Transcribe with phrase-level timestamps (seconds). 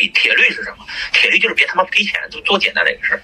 [0.00, 0.86] 以铁律是什么？
[1.12, 3.22] 铁律就是别他妈赔钱，就多简单的一个事儿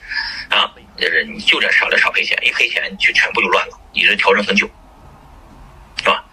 [0.51, 0.71] 啊！
[0.97, 4.69] 就是你就这少点少赔钱，一赔钱就全部就乱了，你这调整很久，
[5.99, 6.25] 是吧？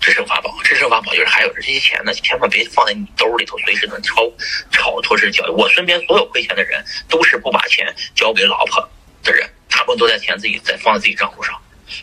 [0.00, 4.30] 制胜法宝，制胜法宝就是还有这些钱呢，千万别放在你兜里头，随时能超
[4.70, 5.50] 超脱是交易。
[5.50, 8.88] 我身边所有亏钱的人，都是不把钱交给老婆
[9.22, 11.54] 的人，大部分都在钱自己在放在自己账户上。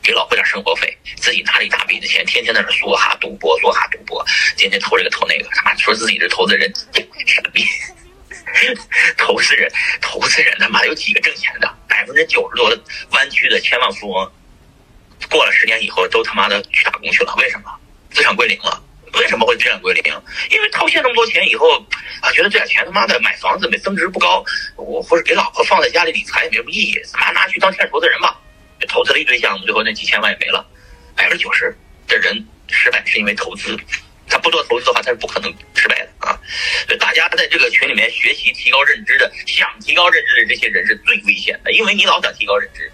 [0.04, 4.24] 给老婆点生活费，自己拿了一大笔的钱，天天在那梭哈赌博，梭哈赌博，
[4.60, 6.72] 天天投这个投那个，他妈说自己是投资人，
[7.26, 7.66] 傻逼！
[9.18, 11.78] 投资人，投资人他妈有几个挣钱的？
[11.88, 12.82] 百分之九十多的
[13.12, 14.32] 湾区的千万富翁，
[15.30, 17.72] 过了十年以后都他妈的去打工去了，为什么？
[18.12, 18.84] 资产归零了。
[19.14, 20.04] 为什么会资产归零？
[20.52, 21.84] 因为套现那么多钱以后
[22.22, 24.46] 啊，觉得这点钱他妈的买房子没增值不高，
[24.76, 28.40] 我或者给老婆放在家里理财也没什么意义，他妈拿去当天使投资人吧。
[28.88, 30.66] 投资了一堆项目，最后那几千万也没了。
[31.16, 31.76] 百分之九十
[32.08, 33.78] 的人失败是因为投资，
[34.30, 36.40] 他不做投资的话，他是不可能失败的啊！
[36.86, 42.92] 所以大家在这个群里面学习提高认知的，想提高认知的这些人是最危险的，因为你老想提高认知，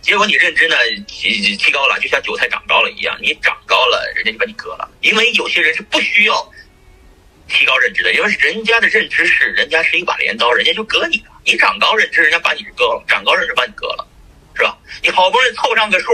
[0.00, 0.76] 结果你认知呢
[1.06, 4.90] 提提高了，就像韭菜长高了一样，你长高了，人家就把你割了。
[5.00, 6.52] 因为有些人是不需要
[7.48, 11.32] 提高认知的，因为人家的认知是人家是一把镰刀，人家就割你了。
[11.44, 14.06] 你长高认知，人家把你割了；长高认知，把你割了。
[14.56, 14.74] 是吧？
[15.02, 16.06] 你好不容易凑上个数，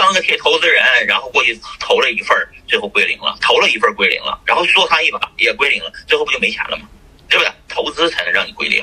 [0.00, 2.34] 当个铁投资人，然后过去投了一份，
[2.66, 6.88] 最后归零了；投了一份归零了，然后说他一把也归零了，最后不就没钱了吗？
[7.28, 7.52] 对不对？
[7.68, 8.82] 投资才能让你归零，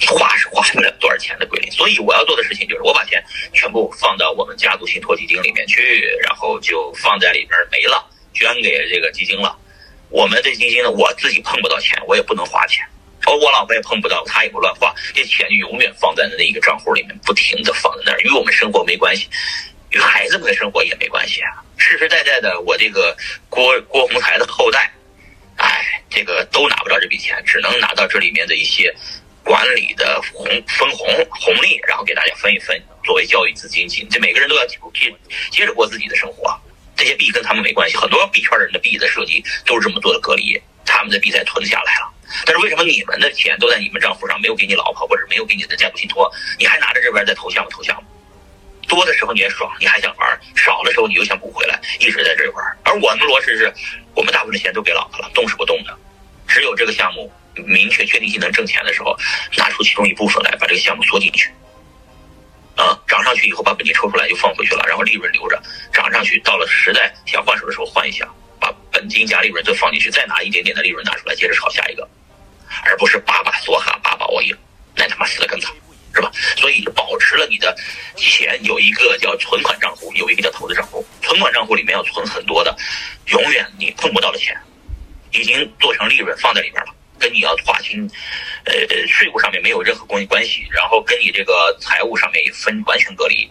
[0.00, 1.70] 你花是花不了多少钱的归零。
[1.70, 9.54] 所以我要做的事情就是，我把钱全部放到我们家族信托基金里面去，然后就放在里边没了，捐给这个基金了。
[10.08, 12.82] 我们这基金呢，我自己碰不到钱，我也不能花钱。
[13.26, 19.28] 而我老婆也碰不到，她也不乱花，这钱就永远放在那一个账户里面，不停的放在那儿，与我们生活没关系，
[19.98, 21.62] 孩子们的生活也没关系啊。
[21.76, 23.16] 世世代代的，我这个
[23.48, 24.90] 郭郭洪才的后代，
[25.56, 28.94] 哎，这个都拿不到这笔钱，只能拿到这里面的一些
[29.44, 33.88] 管理的红分红红利，然后给大家分一分，作为教育资金。
[34.10, 34.76] 这每个人都要接
[35.50, 36.58] 接着过自己的生活，
[36.96, 37.96] 这些币跟他们没关系。
[37.96, 42.12] 很多币圈人的币的设计都是这么做的隔离，他们的币才存下来了。
[42.44, 48.07] 但是为什么你们的钱都在你们账户上，没有给你老婆或者没有给你的家族信托，你还拿着这边在投项目投项目？
[48.88, 50.26] 多的时候你也爽，你还想玩；
[50.56, 52.64] 少的时候你又想补回来，一直在这玩。
[52.82, 53.72] 而我们罗氏是，
[54.14, 55.96] 我们大部分的钱都给老婆了，动是不动的。
[56.48, 59.16] 只有这个项目明确确定性能挣钱的时候，
[59.56, 61.52] 拿出其中一部分来把这个项目缩进去。
[62.76, 65.62] 啊，涨上去以后把本金抽出来又放回去了，然后利润留着，
[65.92, 68.26] 涨上去到了实在想换手的时候换一下，
[68.58, 72.08] 把本金加利润再放进去，再拿一点点的利润拿出来，接着炒下一个。
[72.84, 74.56] 而不是把把梭哈把把我赢，
[74.94, 75.72] 那他妈死的更惨，
[76.14, 76.30] 是吧？
[76.56, 77.76] 所以保持了你的
[78.16, 81.06] 钱有一个叫存款账户，有一个叫投资账户。
[81.22, 82.76] 存款账户里面要存很多的，
[83.26, 84.56] 永远你碰不到的钱，
[85.32, 88.08] 已经做成利润放在里边了，跟你要划清，
[88.64, 88.74] 呃，
[89.06, 93.48] 税务上面没有任何关关系，然后跟你这个财务上面也分完全隔离。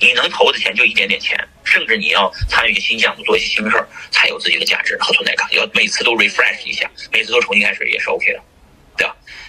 [0.00, 5.46] 你能投的钱就一点点钱，甚至你要参与新项目，做一些新事儿，才有自己的价值和存在感。
[5.52, 8.42] 要每次都 refresh 一下，每次都重新开始也是 OK 的。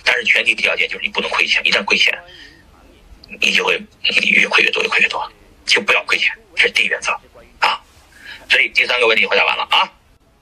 [0.06, 2.14] 但是前提条件就是你不能亏钱，一旦亏钱，
[3.42, 3.82] 你就会
[4.22, 5.30] 你越亏越多，越亏越多，
[5.66, 7.12] 就不要亏钱，这是第一原则
[7.60, 7.82] 啊。
[8.50, 9.92] 所以第三个问题回答完了啊。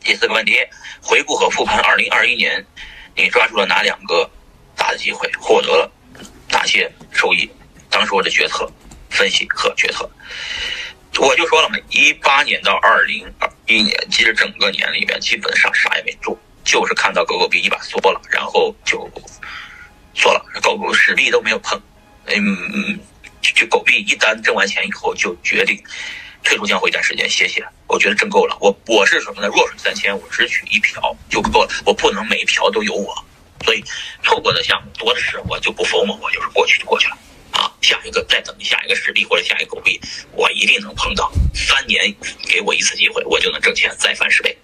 [0.01, 0.59] 第四个问题，
[1.01, 2.63] 回顾和复盘二零二一年，
[3.15, 4.29] 你抓住了哪两个
[4.75, 5.89] 大的机会，获得了
[6.49, 7.49] 哪些收益？
[7.89, 8.69] 当时我的决策
[9.09, 10.09] 分析和决策，
[11.21, 16.37] 我就说了嘛，一八年到二零二一年，其实整个年里边基本上啥也没做。
[16.65, 19.05] 就是看到狗狗币一把缩了，然后就
[20.13, 21.79] 缩了，狗狗实币都没有碰，
[22.25, 22.99] 嗯嗯，
[23.41, 25.81] 就狗币一单挣完钱以后就决定
[26.43, 28.57] 退出江湖一段时间歇歇，我觉得挣够了。
[28.59, 29.47] 我我是什么呢？
[29.47, 33.13] 弱水三千，我只取一瓢就够了，我不能每一瓢都有我，
[33.63, 33.83] 所以
[34.23, 37.17] 错过的项目多的是，我就不 form，我就是过去就过去了
[37.51, 39.99] 啊，下一个再等下一个实币或者下一个狗币，
[40.31, 42.13] 我一定能碰到，三年
[42.47, 44.57] 给我一次机会，我就能挣钱再翻十倍。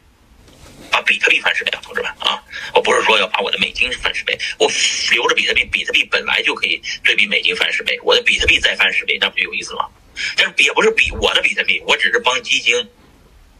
[1.10, 2.38] 比特币翻十倍啊，同志们啊！
[2.72, 4.72] 我不是说要把我的美金翻十倍，我
[5.12, 9.88] 留着比特币，比特币本来就可以对比美金翻十倍，我的比特币再翻十倍，那不就有意思吗？
[10.38, 12.88] 但是也不是比我的比特币，我只是帮基金，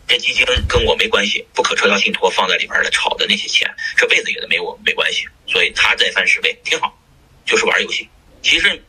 [0.08, 3.68] 这基金跟我没关系，不可撤销信托放在里边的炒的那些钱，
[3.98, 6.96] 这辈子也都没我没关系，所以它再翻十倍挺好，
[7.48, 8.08] 就是玩游戏。
[8.44, 8.80] 其实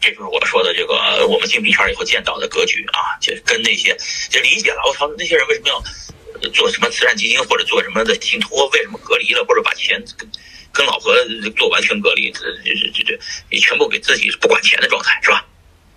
[0.00, 3.96] 这就是我说的这个我们进币圈以后见到的格局啊，就跟那些
[4.28, 4.82] 就理解了。
[4.88, 5.82] 我操，那些人为什么要？
[6.52, 8.68] 做什么慈善基金或者做什么的信托？
[8.68, 10.28] 为什么隔离了，或者把钱跟
[10.72, 11.14] 跟老婆
[11.56, 12.30] 做完全隔离？
[12.30, 13.18] 这这这这，
[13.50, 15.44] 你全部给自己不管钱的状态是吧？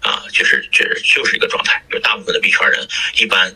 [0.01, 1.83] 啊，就是这就是一个状态。
[1.91, 3.55] 就大部分的币圈人一般，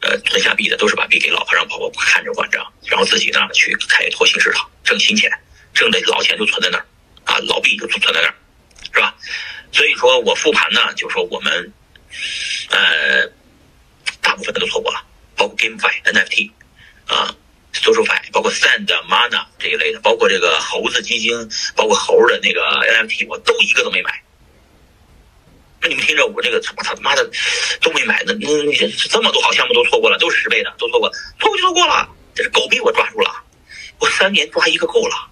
[0.00, 5.30] 呃，存下币的都是把币给老婆，让婆婆看着管着，然后自己呢去开拓新市场，挣新钱，
[5.74, 6.86] 挣的老钱就存在那儿
[7.24, 8.34] 啊，老币就存在那儿，
[8.92, 9.14] 是吧？
[9.72, 11.72] 所以说我复盘呢，就说我们
[12.70, 13.26] 呃
[14.20, 15.00] 大部分的都错过了，
[15.40, 16.50] 包括 GameFi、NFT
[17.06, 17.34] 啊。
[17.72, 24.20] SocialFi，包括 Sand、Mana 这一类的，包括这个猴子基金，包括猴的那个 NFT，我都一个都没买。
[25.80, 27.30] 那你们听着，我这个我操他妈的
[27.80, 31.08] 都没买，那那这么多好项目都错过了，都是十倍的，都错过，
[31.38, 32.08] 错过就错过了。
[32.34, 33.30] 这是狗币我抓住了，
[34.00, 35.30] 我三年抓一个够了，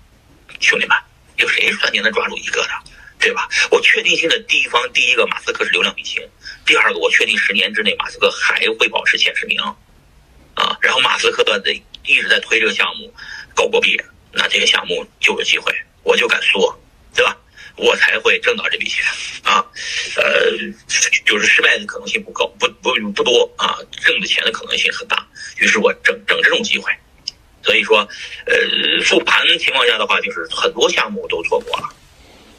[0.60, 0.96] 兄弟们，
[1.38, 2.70] 有谁三年能抓住一个的，
[3.19, 3.49] 对吧？
[3.72, 6.22] 我确定性的地方，第一个马斯克是流量明星，
[6.64, 9.60] 第二个我确定十年之内马斯克还会保持前十名。
[11.00, 11.62] 马斯克的
[12.05, 13.12] 一直在推这个项目，
[13.55, 14.00] 狗狗币，
[14.33, 15.73] 那这个项目就有机会，
[16.03, 16.79] 我就敢说，
[17.15, 17.37] 对吧？
[17.77, 19.05] 我才会挣到这笔钱
[19.45, 19.65] 啊，
[20.17, 20.50] 呃，
[21.25, 25.25] 就是失败的可能性不够，不不不多啊，挣的钱的可能性很大，
[25.59, 26.93] 于是我整整这种机会，
[27.62, 27.99] 所以说，
[28.47, 28.56] 呃，
[29.05, 31.89] 复盘情况下的话，就是很多项目都错过了，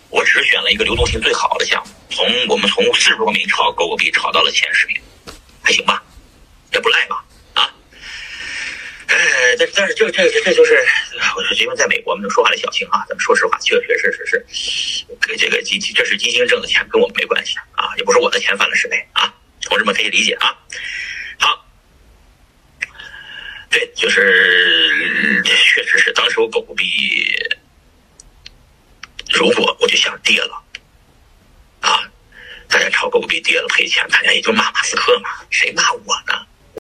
[0.10, 5.02] 我只选了一个流动性最好的项目，从我们从四十多名炒狗狗币炒到了前十名，
[5.62, 6.02] 还行吧，
[6.72, 7.26] 也不赖吧。
[9.60, 10.82] 但但是这这这这就是，
[11.36, 13.04] 我说因为在美国，我们说话得小心啊。
[13.10, 19.34] 咱们说实话，确确实实是，跟这个基金这是基金挣的钱，跟我们没关系啊，也不是我的钱翻了十倍啊，
[19.64, 20.58] 同志们可以理解啊。
[21.40, 21.66] 好，
[23.70, 26.86] 对，就是确实是，当时我狗狗币，
[29.34, 30.64] 如果我就想跌了，
[31.82, 32.10] 啊，
[32.70, 36.46] 大家炒狗币跌了赔钱，大家也就骂马斯克嘛，谁骂我呢？